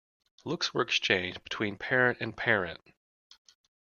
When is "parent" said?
1.77-2.17, 2.35-2.79